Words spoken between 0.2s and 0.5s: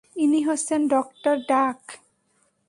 ইনি